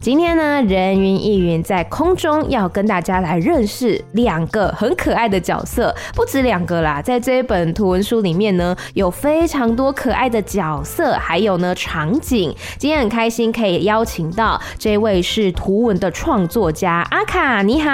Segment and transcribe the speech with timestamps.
[0.00, 12.54] 今天呢，人云亦云在空中要跟大家来认识两个很可爱的角色，不止两个啦，在这一本图文书里面呢，有非常多可爱的角色，还有呢场景。
[12.78, 17.90] 今天很开心可以邀请到这位是图文的创作家阿卡，你好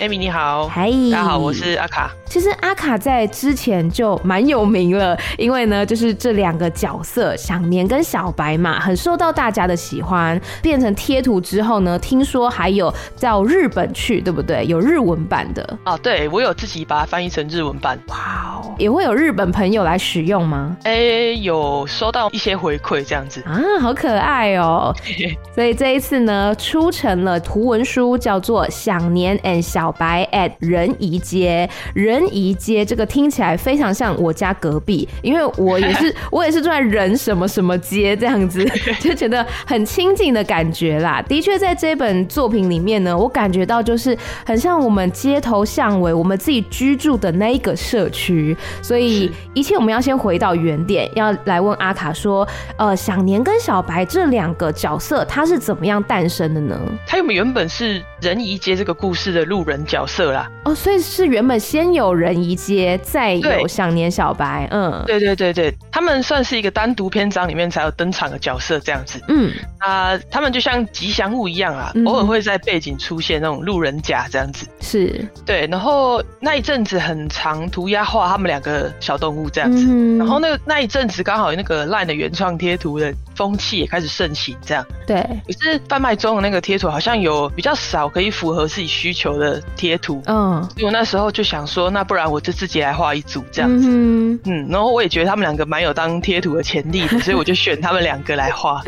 [0.00, 2.10] ，Amy 你好，嗨，大家好，我是阿卡。
[2.26, 11.38] 其实阿卡在之前就蛮有名了，因为呢，就是这两个角色想年跟小白嘛，很受到大家的喜欢，变成贴图。
[11.40, 11.98] 之后呢？
[11.98, 14.64] 听说还有到日本去，对不对？
[14.66, 15.96] 有日文版的啊。
[15.98, 17.98] 对，我有自己把它翻译成日文版。
[18.08, 20.76] 哇哦，也会有日本朋友来使用吗？
[20.84, 24.94] 哎，有收到一些回馈，这样子啊，好可爱哦。
[25.54, 31.68] 所以这一次呢，出成了图文书，叫做《想年 and 小白 at 仁怡街》。
[31.94, 38.64] 仁怡街这个听起来非常像我家隔壁，因为我也是 我也是住在仁什么什么街这样子，
[39.00, 41.17] 就觉得很亲近的感觉啦。
[41.22, 48.56] 的确，在这本作品里面呢，我感觉到就是很像我们街头巷尾，我们自己居住的那一个社区。
[48.82, 56.78] 所以，一切我们要先回到原点，要来问阿卡说：呃，想年跟小白这两个角色，他是怎么样诞生的呢？
[57.06, 60.48] 他有没有原本是仁谊街这个故事的路人角色啦。
[60.64, 64.68] 哦，所以是原本先有仁谊街，再有想年小白。
[64.70, 69.20] 嗯，对对对对，他们算是一个单独篇章里面才有登场的角色，这样子。
[69.28, 75.26] 嗯，啊、呃，他们就像吉祥物一样啊，偶尔会在背景出现那种路人甲这样子，是。
[75.46, 75.66] 对。
[75.68, 84.84] 然后那一阵子很长涂鸦画他们两个小动物这样子，然后那个那一阵子刚好有那个 LINE 的原创贴图的风气也开始盛行，这样。
[85.06, 85.22] 对。
[85.46, 98.82] 可是贩卖中的那个贴图好像有比较少可以符合自己需求的贴图，嗯，所以我那时候就想说，那不然我就自己来画一组这样子，嗯，嗯，然后我也觉得他们两个蛮有当贴图的潜力的， 所以我就选他们两个来画。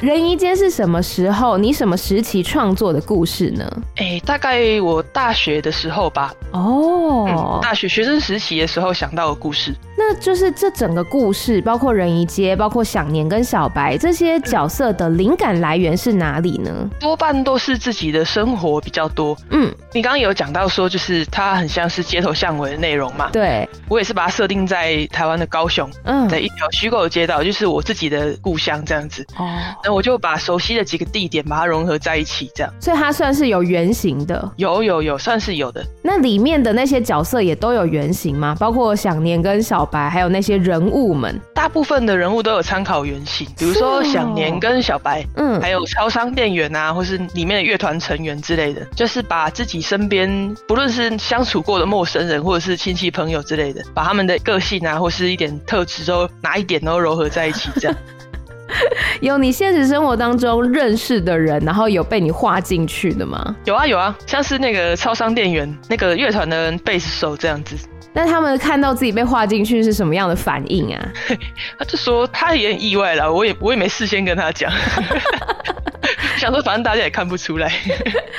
[0.00, 1.58] 人鱼街是什么时候？
[1.58, 3.70] 你什么时期创作的故事呢？
[3.96, 6.32] 哎、欸，大概我大学的时候吧。
[6.52, 9.74] 哦、嗯，大学学生时期的时候想到的故事。
[9.98, 16.88] 那就是这整个故事，包括人鱼街，包括想念跟小白这些角色的灵感来源是哪里呢？
[17.00, 19.36] 多半都是自己的生活比较多。
[19.50, 23.30] 嗯，你刚刚有讲到说，就是它很像是街头巷尾的内容嘛？
[23.32, 29.26] 对，我也是把它设定在台湾的高雄，嗯，在一条虚构的街道，就是我自己的故乡这样子。
[29.36, 29.46] 哦，
[29.84, 32.72] 那我就把熟悉的几个地点把它融合在一起，这样。
[32.80, 34.52] 所以它算是有原型的？
[34.56, 35.84] 有有有，算是有的。
[36.02, 38.56] 那里面的那些角色也都有原型吗？
[38.58, 57.96] 包括想念跟小白，还有那些人物们，大部分的人物都有参考原型，比如说想年跟小白，嗯，还有超商店员啊，或是里面的乐团成员之类的，就是把自己身边不论是相处过的陌生人，或者是亲戚朋友之类的，把他们的个性啊，或是一点特质都拿一点，然后糅合在一起，这样。
[59.22, 63.56] 有你现实生活当中认识的人，然后有被你画进去的吗？
[63.64, 67.76] 有啊有啊，像是那个超商店员，那个乐团的贝斯手这样子。
[68.16, 71.12] 那他们看到自己被画进去是什么样的反应啊？
[71.78, 74.72] 他就说他也很意外啦，我也我也没事先跟他讲。
[76.38, 77.70] 想说，反正大家也看不出来。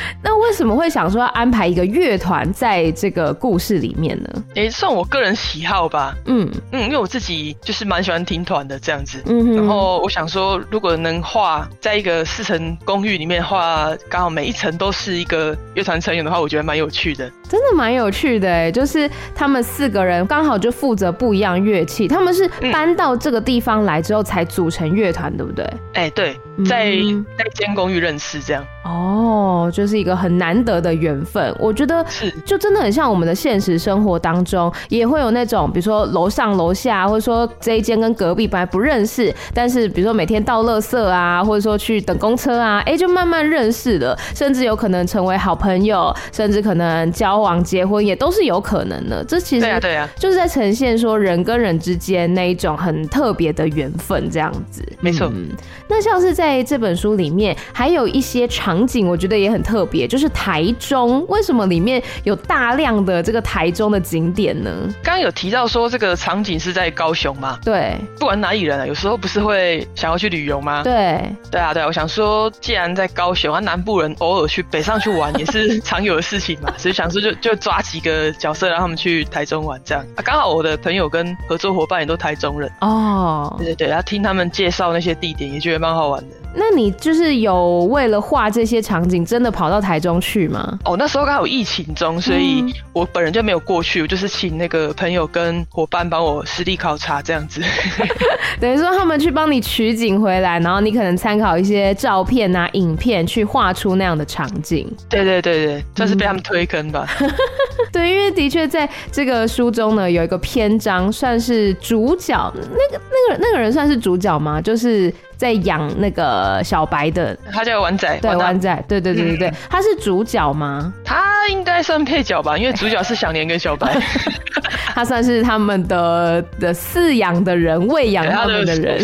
[0.23, 4.43] 那为什么会想说要安排一个乐团在这个故事里面呢？
[4.55, 6.15] 诶、欸，算我个人喜好吧。
[6.25, 9.21] 嗯嗯，因为我自己就是蛮喜欢听团的这样子。
[9.25, 9.55] 嗯哼。
[9.55, 17.29] 然后我想说，如果能画在一个四层公寓里面画，刚好每一层都是一个乐团成员的话，我觉得蛮有趣的。
[17.49, 25.65] 真的蛮有趣的哎，就是他们四个人刚好就负责不一样乐器，他们是搬到这个地方来之后才组成乐团，对不对？
[25.93, 26.33] 哎、欸，对，
[26.65, 28.65] 在在一间公寓认识这样。
[28.83, 31.55] 哦，就是一个很难得的缘分。
[31.59, 32.05] 我觉得
[32.45, 49.23] 就真的很像我们的现实生活当中，也会有那种，比如说楼上楼下，或者说这一间跟隔壁本来不认识，但是比如说每天倒垃圾啊，或者说去等公车啊，哎，就慢慢认识了，甚至有可能成为好朋友，甚至可能交往、结婚也都是有可能的。
[49.23, 54.83] 这其实对啊，对啊，就是在呈现说人跟人之间那一种很特别的缘分，这样子。
[54.99, 55.31] 没错。
[55.33, 55.49] 嗯，
[55.87, 58.47] 那像是在这本书里面，还有一些。
[58.47, 64.69] 场景我觉得也很特别，就是台中，为什么里面有大量的这个台中的景点呢？
[65.01, 67.57] 刚刚有提到说这个场景是在高雄吗？
[67.63, 70.83] 对，不管哪里人啊，有时候不是会想要去旅游吗？
[70.83, 71.19] 对，
[71.49, 86.35] 对啊，对啊，我想说，既然在高雄，啊，南部人偶尔去北上去玩也是常有的事情嘛， 所以想说就就抓几个角色让他们去台中玩，这样啊，刚好我的朋友跟合作伙伴也都台中人哦，对对对，然后听他们介绍那些地点，也觉得蛮好玩的。
[86.53, 90.79] 那你就是有为了画这些场景，真的跑到台中去吗？
[90.85, 97.61] 哦，那时候刚好疫情中，所以我本人就没有过去，我就是请那个朋友跟伙伴帮我实地考察这样子。
[98.59, 104.91] 等于说他们去帮你取景回来，然后你可能参考一些照片啊、影片去画出那样的场景。
[105.07, 107.07] 对对对对，算是被他们推坑吧。
[107.19, 107.29] 嗯、
[107.93, 114.59] 对，因为的确在这个书中呢，有一个篇章算是主角，那个那个那个人算是主角吗？
[114.59, 115.13] 就是。
[115.37, 120.91] 在养那个小白的，他叫湾仔，对，湾仔，对对对对对，他是主角吗？
[121.05, 123.95] 他应该算配角吧，因为主角是想年跟小白，
[124.93, 128.97] 他算是他们的的饲养的人，喂养他们的人。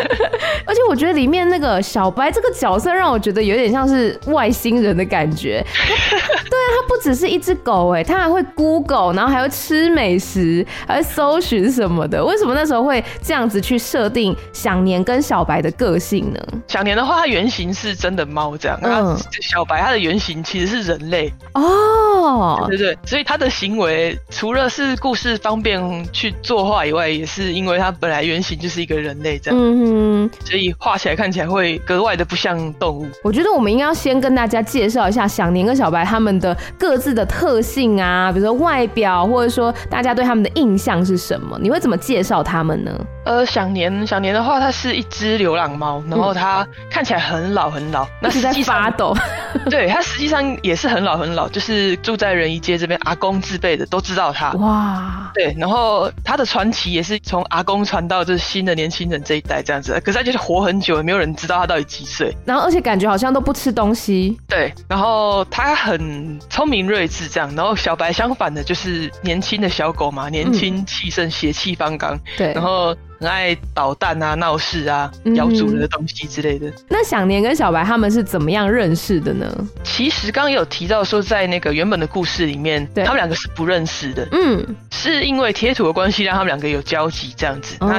[0.66, 5.64] 而且我觉得里面那个小白这个角色让我觉得有点像是外星人的感觉。
[5.78, 12.22] 对啊，他不只是一只狗，哎，他还会 Google，然后还会吃美食，还会搜寻什么的。
[12.24, 16.40] 为什么那时候会这样子去设定想年跟小白的个性呢？
[16.68, 25.80] 小年的话，它原型是真的猫这样，嗯，小白它的原型其实是人类哦，对对对，所以它的行为除了是故事方便
[26.12, 33.06] 去作画以外，也是因为它本来原型就是一个人类这样，嗯哼，所以画起来看起来会格外的不像动物。
[33.22, 41.58] 我觉得我们应该要先跟大家介绍一下想年跟小白他们的各自的特性啊，比如说外表，或者说大家对他们的印象是什么？
[41.60, 42.90] 你会怎么介绍他们呢？
[43.24, 49.14] 呃，想年想年的话，它是一只流浪猫，然后它看起来很老很老，那、嗯、是在发抖。
[49.68, 54.52] 对，它实际上也是很老很老，就是住在仁义街这边，阿公自辈的都知道它。
[54.52, 62.34] 哇，对，然后它的传奇也是从阿公传到就是新的年轻人这一代这样子，可是它就是活很久，也没有人知道它到底几岁。
[62.46, 64.36] 然后而且感觉好像都不吃东西。
[64.48, 72.18] 对，然后它很聪明睿智这样，然后小白相反的就是年轻的小狗嘛，年轻气盛，血气方刚。
[72.38, 72.96] 对，然后。
[73.20, 76.68] 很爱捣蛋啊、闹事啊、咬主人的东西之类的。
[76.68, 79.46] 嗯、那想年跟小白他们是怎么样认识的呢？
[79.84, 84.26] 其实刚刚有提到说，在那个原本的故事里面，他们两个是不认识的。
[84.32, 87.76] 嗯，是因为贴图的关系让他们两个有交集这样子。
[87.80, 87.98] 哦、那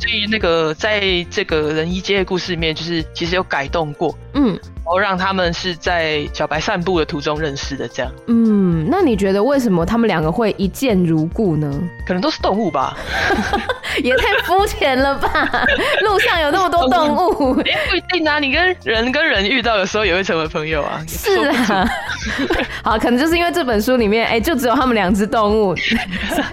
[0.00, 4.16] 所以那个在这个仁一街的故事里面，就是其实有改动过。
[4.34, 4.56] 嗯。
[4.90, 8.10] 然后让他们是在小白散步的途中认识的，这样。
[8.26, 11.72] 嗯，那你觉得为什么他们两个会一见如故呢？
[12.04, 12.96] 可能都是动物吧，
[14.02, 15.28] 也太肤浅了吧！
[16.02, 18.40] 路上有那么多动物，不一定啊。
[18.40, 21.00] 你跟人跟人遇到的时候也会成为朋友啊。
[21.06, 21.38] 是
[21.72, 21.88] 啊，
[22.82, 25.72] 好，可能就是因为这本书里面，哎、欸，就只有他们两只动物。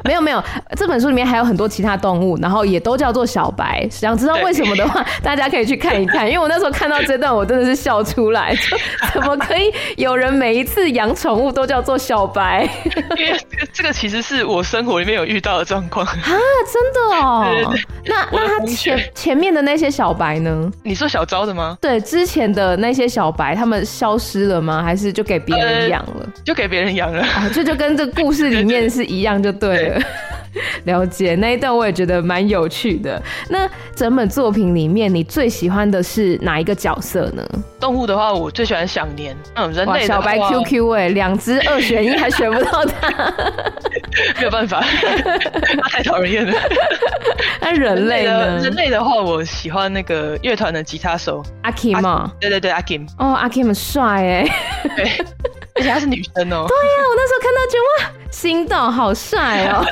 [0.04, 0.44] 没有没有，
[0.76, 3.88] 这本书里面还有很多其他动物，然后也都叫做小白。
[3.90, 6.28] 想知道为什么的话，大家可以去看一看。
[6.28, 8.27] 因为我那时候看到这段，我真的是笑出。
[8.28, 8.54] 出来，
[9.14, 12.68] 怎么可以有人每一次养宠物都叫做小白？
[13.16, 13.40] 因为
[13.72, 17.74] 这个其实是我生活里面有遇到的状况啊，真的哦。
[18.06, 20.70] 那那他前前面的那些小白呢？
[20.84, 21.78] 你说小昭的吗？
[21.80, 24.84] 对，之前的那些小白，他们消失了吗？
[24.84, 26.14] 还是就给别人养了？
[26.20, 27.50] 呃，就给别人养了啊？
[27.54, 30.00] 这就跟这故事里面是一样，就对了。
[30.00, 30.06] 对
[30.86, 33.22] 了解那一段，我也觉得蛮有趣的。
[33.50, 37.44] 那整本作品里面，你最喜欢的是哪一个角色呢？
[37.80, 39.36] 动物的话，我最喜欢想年。
[39.56, 43.34] 嗯，人类小白 QQ 哎，两只二选一还选不到他，
[44.38, 44.82] 没有办法，
[45.82, 46.54] 他太讨人厌了。
[47.60, 48.60] 那人类呢？
[48.60, 52.32] 人类的话，我喜欢那个乐团的吉他手阿 Kim 嘛。
[52.40, 53.08] 对对对，阿 Kim。
[53.18, 54.48] 哦，阿 Kim 很帅哎。
[54.96, 55.12] 对，
[55.78, 56.66] 而且她是女生哦。
[56.70, 59.86] 对呀，我那时候看到就哇，心动，好帅哦。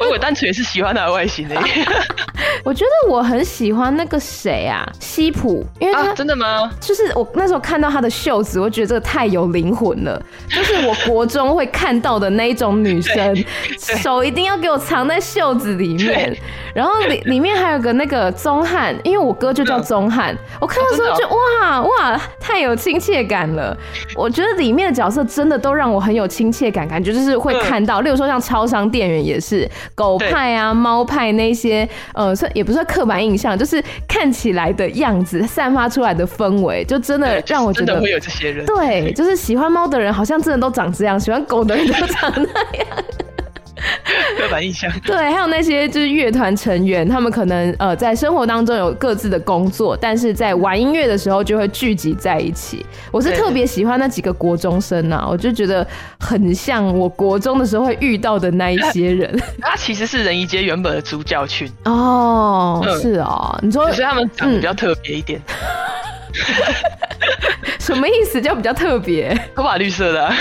[0.00, 1.56] 我 我单纯也是喜欢他的外形的。
[2.64, 6.70] 我觉得我很喜欢那个谁啊，西普，因为他、啊、真的吗？
[6.80, 13.44] 就是我那时候看到他的袖子，我觉得这个太有灵魂了，就是我国中会看到的那一种女生，
[13.78, 16.36] 手一定要给我藏在袖子里面，
[16.74, 23.76] 然后里里面还有个那个宗汉，因为我哥就叫宗汉，我看到时候就、哦、哇哇，太有亲切感了。
[24.14, 38.66] 我觉得里面的角色真的都让我很有亲切感，感觉就是会看到，例如说像超商店员也是狗派啊、猫派那些，呃，算也不算刻板印象，就是看起来的样子，散发出来的氛围，就真的让我觉得真的会有这些人。
[38.66, 42.42] 对，就是喜欢猫的人好像真的都长这样，喜欢狗的人都长那
[42.78, 42.86] 样。
[44.38, 44.90] 刻板印象。
[45.04, 52.84] 对，还有那些就是乐团成员，他们可能呃在生活当中有各自的工作，但是在玩音乐的时候就会聚集在一起。
[53.10, 55.86] 我是特别喜欢那几个国中生啊，我就觉得
[56.18, 59.34] 很像我国中的时候会遇到的那一些人。
[59.60, 65.40] 他其实是仁义街原本的主角群哦，是哦，你说所以他们长得比较特别一点。
[65.48, 65.54] 嗯
[67.88, 68.38] 什么意思？
[68.38, 69.34] 叫比较特别？
[69.56, 70.34] 头发绿色的、啊，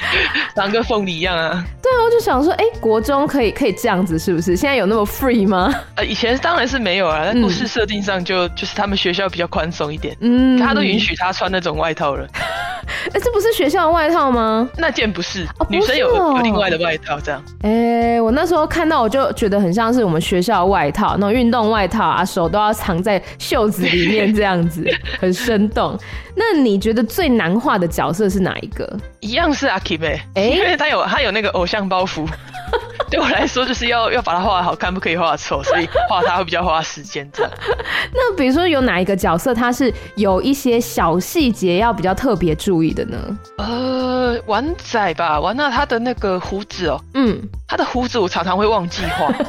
[0.56, 1.62] 长跟凤梨一样啊。
[1.82, 4.56] 对啊，我就想说，哎、欸，国中可以可以这样子，是不是？
[4.56, 5.70] 现在有那么 free 吗？
[5.96, 12.26] 呃，以前当然是没有啊，在故事设定上就、嗯、就是他们学校比较宽松一点，嗯，他都允许他穿那种外套了。
[12.34, 14.66] 哎、欸，这不是学校的外套吗？
[14.78, 17.42] 那件不是，哦、女生有、哦、有另外的外套这样。
[17.62, 17.70] 哎、
[18.14, 24.84] 欸，我那时候看到我就觉得很像是我们学校的外套，那种运动外套啊，手都要藏在袖子里面这样子，
[25.20, 25.98] 很生动。
[26.38, 28.88] 那你觉得最难画的角色是哪一个？
[29.18, 32.24] 一样是阿 Kim 哎、欸，因为他有他有那个偶像包袱。
[33.10, 37.28] 对我来说，就是要要把它画得好看，不可以画丑，所以画它会比较花时间。
[37.32, 37.52] 这样。
[38.12, 43.38] 那比如说有哪一个角色，他是有一些小细节要比较特别注意的呢？
[43.58, 49.32] 呃，丸仔吧，完了他的那个胡子哦，嗯，他的胡子我常常会忘记画。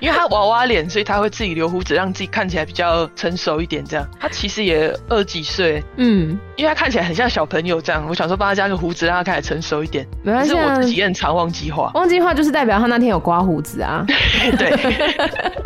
[0.00, 3.84] 因为他娃娃脸，所以他会自己留胡子，让自己看起来比较成熟一点。
[3.84, 8.04] 这样，他其实也二几岁，嗯，因为他看起来很像小朋友这样。
[8.08, 10.06] 我想说帮他加个胡子，让他看起来成熟一点。
[10.22, 14.04] 没关系，可是我自己也很常忘记画，忘记画就是代表他那天有刮胡子啊。
[14.58, 14.94] 对，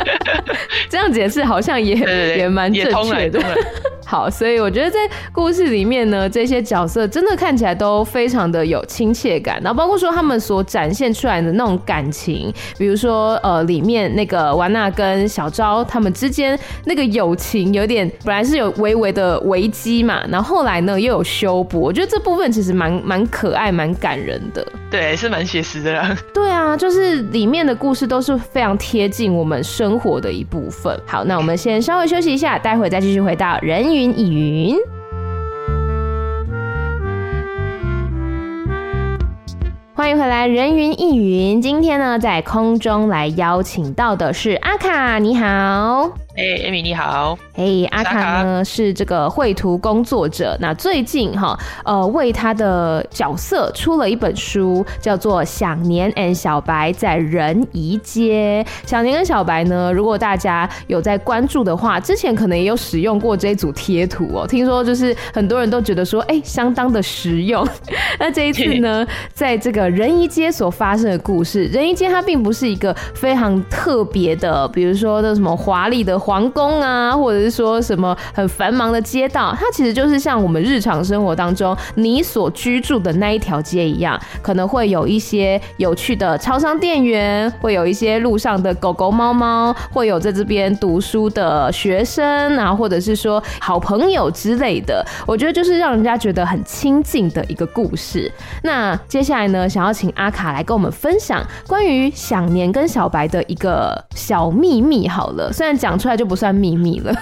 [0.89, 1.95] 这样解释好像也
[2.37, 3.39] 也蛮正确的。
[4.11, 4.99] 好，所以我觉得在
[5.31, 24.67] 故事里面呢，这些角色真的看起来都非常的有亲切感，然后包括说他们所展现出来的那种感情，比如说呃，里面那个完娜跟小昭他们之间那个友情有点本来是有微微的危机嘛，然后后来呢又有修补，我觉得这部分其实蛮蛮可爱、蛮感人的。
[24.89, 26.13] 对，是蛮写实的啦。
[26.33, 30.93] 对啊，就是里面的故事都是非常贴近我们生活的一部分。
[31.07, 34.77] 好，那我们先稍微休息一下，待会再继续回到人鱼云亦云，
[39.93, 41.61] 欢迎回来，人云亦云。
[41.61, 46.09] 今天呢，在空中来邀请到的是阿卡，你好。
[46.41, 47.37] 哎、欸，艾米你好。
[47.53, 50.57] 哎、hey，阿卡呢是这个绘图工作者。
[50.59, 51.55] 那最近哈，
[51.85, 58.65] 呃，为他的角色出了一本书，叫做《想年 and 小白在仁谊街》。
[58.89, 64.47] 想年跟小白呢，如果大家有在关注的话，之前可能也有使用过这一组贴图哦。
[64.47, 67.63] 听说就是很多人都觉得说，哎、欸，相当的实用。
[68.17, 76.17] 那这一次呢，在这个仁谊街所发生的故事，仁谊街它并不是一个非常特别的，比如说那什么华丽的。
[76.31, 95.05] 皇宫啊，或者是说什么很繁忙的街道，它其实就是像我们日常生活当中你所居住的那一条街一样，可能会有一些有趣的超商店员，会有一些路上的狗狗猫猫，会有在这边读书的学生啊，或者是说好朋友之类的。
[95.27, 98.31] 我觉得就是让人家觉得很亲近的一个故事。
[98.63, 105.09] 那接下来呢，想要请阿卡来跟我们分享关于想年跟小白的一个小秘密。
[105.09, 106.10] 好了，虽然讲出。
[106.11, 107.15] 那就不算秘密了。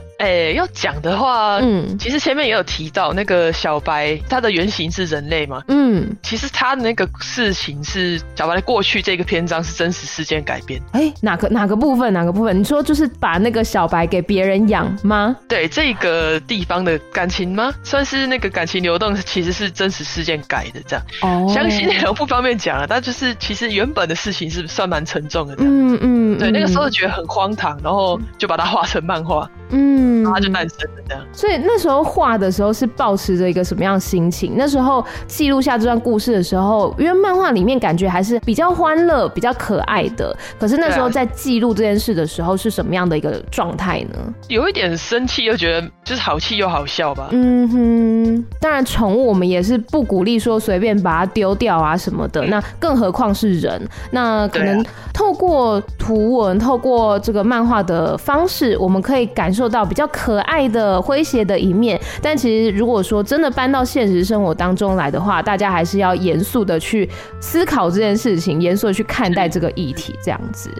[0.18, 10.82] 哎、欸，要讲的话，嗯，其实前面也有提到那个小白，他的原型是人类嘛，嗯，其实他的那个事情是小白的过去这个篇章是真实事件改编。
[10.90, 12.12] 哎、欸，哪个哪个部分？
[12.12, 12.58] 哪个部分？
[12.58, 15.36] 你说就是把那个小白给别人养吗？
[15.46, 17.72] 对，这个地方的感情吗？
[17.84, 21.04] 算是那个感情流动，其实是真实事件改的这样。
[21.22, 25.72] 哦，详细内容不方便讲了，但就是其实原本的事情是算蛮沉重的这样。
[25.72, 29.48] 嗯嗯，对，那个时候觉得很荒唐，然后就把它画成漫画。
[29.70, 31.24] 嗯，然后他就诞生了这样。
[31.32, 34.54] 所以那时候画的时候是保持着一个什么样的心情？
[34.56, 40.36] 那时候记录下这段故事的时候，因为漫画里面感觉还是比较欢乐、比较可爱的。
[40.58, 44.34] 可是那时候在记录这件事的时候，是什么样的一个状态呢？
[44.48, 47.28] 有一点生气，又觉得就是好气又好笑吧。
[47.30, 52.44] 嗯哼，当然宠物我们也是不鼓励说随便把它丢掉啊什么的。
[52.44, 53.80] 嗯、那更何况是人？
[54.10, 54.84] 那可能
[55.14, 59.68] 透过图文、透过这个漫画的方式，我们可以感受。
[59.68, 67.08] 到比较可爱的诙谐的一面，但其实如果说真的搬到现实生活当中来的话，大家还是要严肃的去
[67.40, 70.70] 思考这件事情，严肃的去看待这个议题，这样子。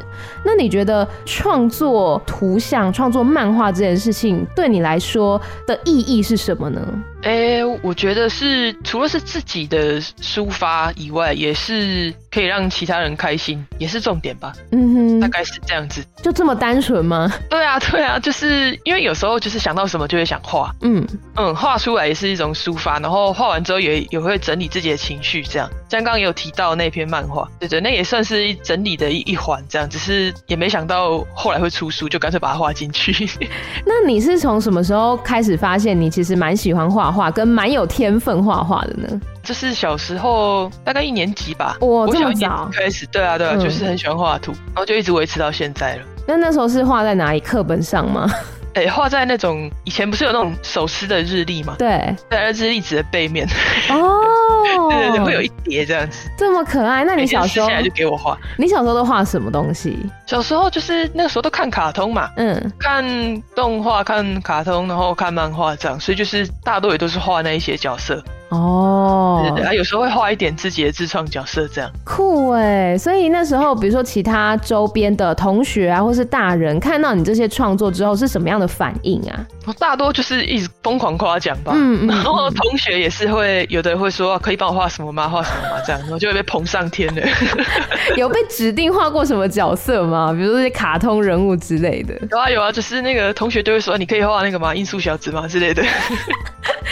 [0.44, 6.80] 那你觉得创作图像、创作漫画这件事情对你来说的意义是什么呢？
[7.22, 14.52] 哎、欸，我觉得是除了是自己的抒发以外，也是可以让其他人开心，也是重点吧。
[14.70, 16.00] 嗯哼，大概是这样子。
[16.22, 17.32] 就这么单纯吗？
[17.50, 20.72] 对啊，对啊，就是因为有时候就是想到什么就会想画。
[20.82, 25.68] 嗯嗯，画出来也是一种抒发，然后画完之后也也会整理自己的情绪，这样。
[25.90, 29.88] 像刚刚也有提到那篇漫画，对对，那也算是整理的一一环，这样。
[29.88, 33.28] 只是也没想到后来会出书，就干脆把它画进去。
[33.84, 37.08] 那你是从什么时候开始发现你其实蛮喜欢画？
[37.10, 46.02] 画跟蛮有天分画画的呢，就是小时候大概一年级吧，哇，这么早开始，对啊对啊，嗯、就是很喜欢画图，然后就一直维持到现在了。
[46.26, 47.40] 那那时候是画在哪里？
[47.40, 48.30] 课本上吗？
[48.78, 51.74] 哎，画在那种以前不是有那种手撕的日历吗？
[51.78, 53.44] 对，在日历纸的背面。
[53.90, 54.22] 哦，
[54.88, 57.02] 对对对，会有一叠这样子，这么可爱。
[57.04, 58.38] 那你小时候现在就给我画？
[58.56, 59.98] 你小时候都画什么东西？
[60.26, 68.22] 小时候就是那个时候都看卡通嘛，嗯，看动画、看卡通，然后看漫画这样，所以就是大多也都是画那一些角色。
[68.50, 72.96] 哦，对对对，啊，有时候会画一点自己的自创角色，这样酷哎！
[72.96, 79.46] 所以那时候，比如说其他周边的同学啊，或是大人看到你这些创作之后，是什么样的反应啊？
[79.66, 85.28] 我大多就是一直疯狂夸奖吧，嗯，嗯，然后同学也是会有的人会说，可以帮我画什么吗？
[85.28, 85.82] 画什么吗？
[85.86, 87.22] 这样，然后就会被捧上天了。
[88.16, 90.32] 有被指定画过什么角色吗？
[90.32, 92.14] 比如说这些卡通人物之类的？
[92.30, 94.74] 有啊有啊，就是那个同学就会说，你可以画那个吗？
[94.74, 95.46] 音速小子吗？
[95.46, 95.82] 之类的。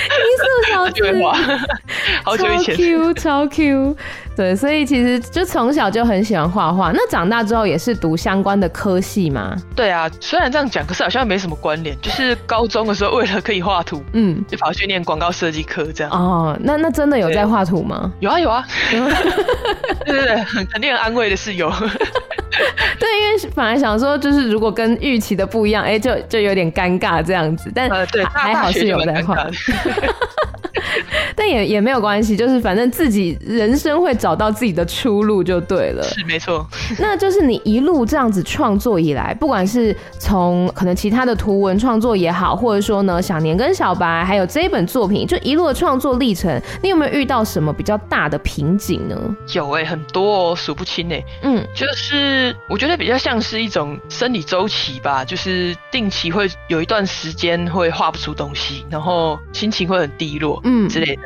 [0.06, 1.02] 音速小子。
[2.24, 3.96] 好久以前，超 Q 超 Q，
[4.36, 6.90] 对，所以其实就从小就很喜欢画画。
[6.92, 9.56] 那长大之后也是读相关的科系吗？
[9.74, 11.96] 对啊，虽然这样讲，可是好像没什么关联。
[12.00, 16.12] 就是高中的时候，为了可以画图，嗯，就跑去念广告设计科这样。
[16.12, 18.12] 哦，那那真的有在画图吗？
[18.20, 18.64] 有啊有啊，
[20.04, 21.70] 对对对，很肯定很安慰的是有。
[22.98, 27.70] 对，因为本来想说，就是如果跟预期的不一样，哎、欸，就就有点尴尬这样子。
[27.74, 29.46] 但呃，对，还好是有在画。
[31.36, 36.02] 但也也没有关系，就是反正自己人生会找到自己的出路就对了。
[36.02, 36.66] 是没错。
[36.98, 49.36] 那就是你一路这样子创作以来，不管是从可能其他的图文创作也好，或者说呢，小年跟小白还有这一本作品，就一路的创作历程，你有没有遇到什么比较大的瓶颈呢？
[49.52, 51.22] 有哎、欸，很多哦，数不清哎。
[51.42, 60.60] 嗯，就是我觉得比较像是一种生理周期吧，就是定期会有一段时间会画不出东西，然后心情会很低落。
[60.64, 61.25] 嗯，之类的。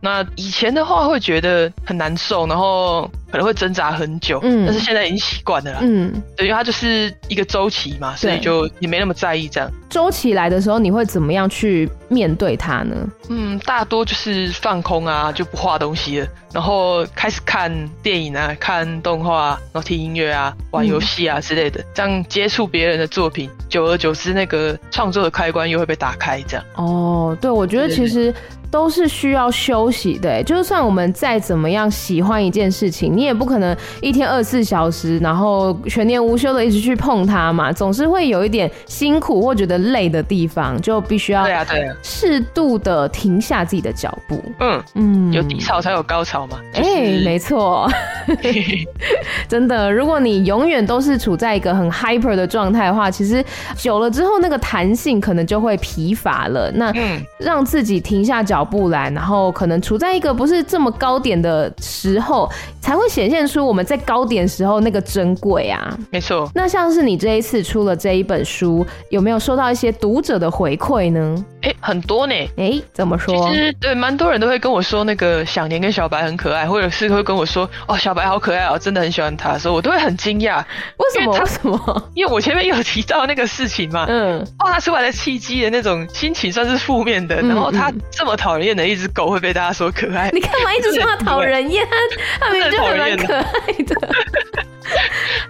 [0.00, 4.38] 那以前的话会觉得很难受，然后可能会挣扎很久。
[4.42, 5.78] 嗯，但是现在已经习惯了啦。
[5.82, 9.70] 嗯，对，因为它就是一个周期嘛，所以就也没那么在意这样。
[9.88, 12.94] 周期来的时候，你会怎么样去面对它呢？
[13.30, 17.72] 嗯，大多就是放空啊，就不画东西了，然后开始看
[18.02, 26.64] 电影啊，看动画，然后听音乐啊，玩游戏啊之类的，嗯、这样接触别人的作品，久而久之，那个创作的开关又会被打开，这样。
[26.74, 28.32] 哦，对，我觉得其实。
[28.70, 44.42] 都是需要休息的，就算我们再怎么样喜欢一件事情，你也不可能一天二十四小时，然后全年无休的一直去碰它嘛，总是会有一点辛苦或觉得累的地方，就必须要对啊对啊，适度的停下自己的脚步。
[44.60, 46.58] 嗯嗯，有低潮才有高潮嘛。
[46.74, 47.88] 哎、就是欸，没错，
[49.48, 53.44] 真的，如果你永远都是处在一个很 hyper 的状态的话，其实
[53.76, 56.70] 久了之后那个弹性可能就会疲乏了。
[56.72, 56.92] 那
[57.38, 58.55] 让自己停下脚。
[58.56, 65.94] 脚步来，然后可能处在一个不是这么高点的时候，才会显现出我们在高点时候那个珍贵啊。
[66.10, 66.50] 没错。
[66.54, 71.44] 那像是你这一次出了这一本书，有没有收到一些读者的回馈呢？
[71.66, 72.34] 哎，很多呢。
[72.56, 73.48] 哎，怎么说？
[73.50, 80.64] 其实对，蛮多人都会跟我说那个小年跟小白很可爱，或者是会跟我说哦，小白好可爱哦，真的很喜欢他，所以我都会很惊讶。
[80.98, 81.32] 为什么？
[81.38, 82.10] 为什么？
[82.14, 84.06] 因为我前面有提到那个事情嘛。
[84.08, 84.46] 嗯。
[84.58, 91.86] 画出来的契机的那种心情算是负面的，嗯、然后他这么讨人厌的一只狗会被大家说可爱，你干嘛一直说他讨人厌？
[92.38, 93.96] 他明明就很蛮可爱的。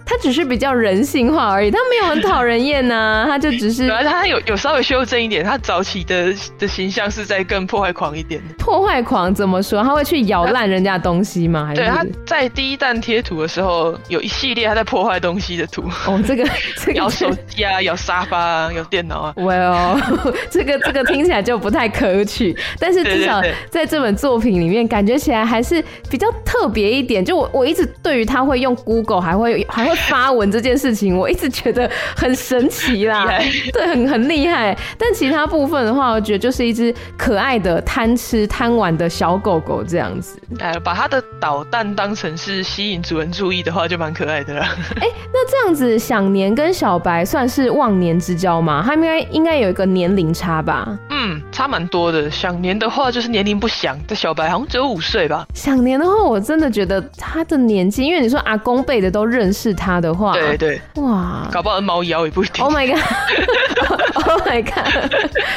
[0.06, 8.54] 他只是比较人性化而已，他没有很讨人厌呐、啊，他就只是 本来，他有有稍微修正一点，他早期的的形象是在更破坏狂一点的。
[8.58, 9.82] 破坏狂怎么说？
[9.82, 11.66] 他会去咬烂人家东西吗？
[11.66, 11.80] 还是？
[11.80, 15.82] 对，他在第一弹贴图的时候，有一系列他在破坏东西的图。
[16.06, 16.44] 哦，这个
[16.78, 19.34] 这个咬手机啊，咬沙发啊，咬电脑啊。
[19.36, 20.00] Well，
[20.50, 27.24] 这个这个听起来就不太可取，但是至少在这本作品里面，感觉起来还是比较特别一点。
[27.24, 29.16] 就我我一直对于他会用 Google。
[29.26, 33.26] 还会还会发文这件事情，我一直觉得很神奇啦，
[33.72, 34.76] 对，很很厉害。
[34.96, 40.38] 但其他部分的话，我觉得就是一只可爱的贪吃贪玩的小狗狗这样子。
[40.60, 44.60] 哎，把它的捣蛋当成是吸引主人注意的话，就蛮可爱的了。
[45.00, 48.82] 哎，那这样子，想年跟小白算是忘年之交吗？
[48.84, 50.86] 他们应该应该有一个年龄差吧？
[51.08, 52.30] 嗯，差蛮多的。
[52.30, 55.46] 想年的话就是年龄不详，这小白好像只有五岁吧。
[55.54, 59.06] 想年的话，我真的觉得他的年纪，因为你说阿公辈的。
[59.16, 62.62] 都认识他的话，对对，哇，搞不好猫妖也不一定。
[62.62, 65.10] Oh my god！Oh my god！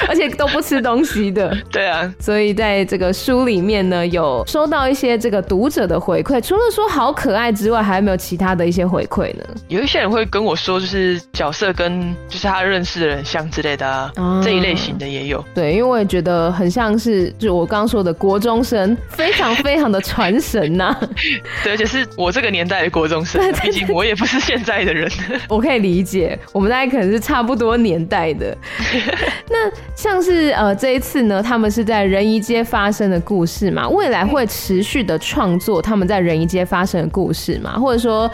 [0.07, 2.11] 而且都不吃东西的， 对啊。
[2.19, 9.43] 所以在这个书里面呢，有收到一些这个读者的回馈，除了说好可爱之外，还有没有其他的一些回馈呢？
[9.67, 15.43] 有一些人会跟我说，就是角色跟就是他认识的人像之类的啊，啊这一类型的也有。
[15.53, 20.99] 对，因为我也觉得很像是，就我刚刚说的国中生，非常非常的传神呐、啊。
[21.63, 23.39] 对，而且是我这个年代的国中生。
[23.61, 25.11] 毕竟我也不是现在的人。
[25.49, 28.55] 我可以理解，我们大概可能是差不多年代的。
[29.49, 33.87] 那像是呃这一次呢，他们是在仁义街发生的故事嘛？
[33.89, 37.77] 未来会持续的创作他们在仁义街发生的故事嘛？
[37.79, 38.29] 或者说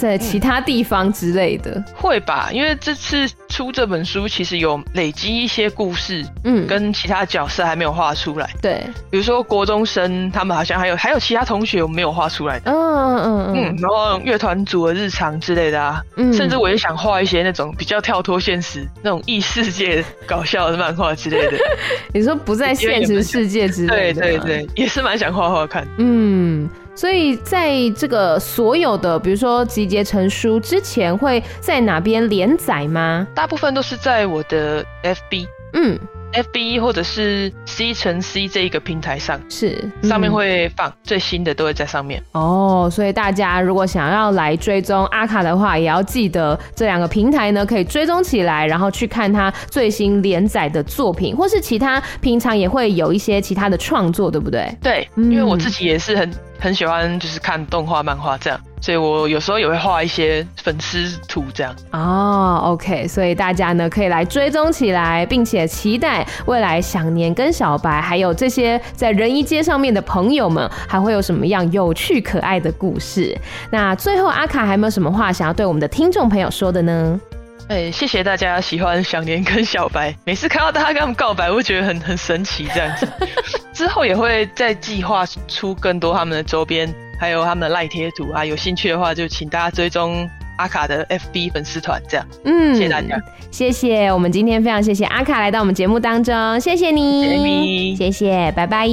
[0.00, 1.82] 在其他地方之类的？
[1.94, 8.50] 会吧，因为这次出这本书其实有累积一些故事，嗯，跟其他角色还没有画出来。
[8.62, 12.70] 对，比如说国中生，他们好像还有还有其他同学我没有画出来的。
[12.70, 21.56] 嗯嗯嗯嗯，然后乐团组的日常之类的啊，嗯，甚至我也想画一些那种比较跳脱现实、那种异世界搞笑的漫画之类的。
[22.14, 24.22] 你说不在现实世界之类的？
[24.22, 25.86] 对对对，也是蛮想画画看。
[25.98, 33.26] 嗯，所以在这个所有的，比如说集结成书之前，会在哪边连载吗？
[33.34, 35.46] 大部分都是在我的 FB。
[35.74, 35.98] 嗯。
[36.32, 42.88] FB 或者是 C 乘 C 这一个平台上，是、嗯、上面会放最新的，都会在上面哦。
[42.90, 54.76] 所以大家如果想要来追踪阿卡的话，也要记得这两个平台呢，可以追踪起来，然后去看他最新连载的作品，或是其他平常也会有一些其他的创作，对不对？
[54.80, 58.60] 对，因为我自己也是很很喜欢，就是看动画、漫画这样。
[58.80, 62.60] 所以我有时候也会画一些粉丝图，这样哦。
[62.64, 73.36] OK，所以大家呢可以来追踪起来，并且期待未来想年跟小白，还有这些在仁一街上面的朋友们，还会有什么样有趣可爱的故事。
[73.70, 77.20] 那最后阿卡还有没有什么话想要对我们的听众朋友说的呢？
[77.68, 83.06] 哎、欸，谢谢大家喜欢想年跟小白，每次看到大家跟他们告白，我会觉得很很神奇这样子。
[83.72, 86.92] 之后也会再计划出更多他们的周边。
[87.20, 92.26] 还有他们的赖贴图啊，有兴趣的话就请大家追踪阿卡的 FB 粉丝团，这样。
[92.44, 94.10] 嗯，谢谢大家，谢谢。
[94.10, 98.88] 我们今天非常谢谢阿卡来到我们节目当中，谢谢你，谢谢，拜拜，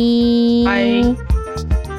[0.66, 1.96] 拜。